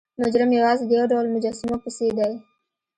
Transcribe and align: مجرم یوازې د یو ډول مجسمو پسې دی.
مجرم 0.21 0.51
یوازې 0.59 0.83
د 0.87 0.91
یو 0.99 1.05
ډول 1.11 1.25
مجسمو 1.35 1.75
پسې 1.83 2.07
دی. 2.17 2.33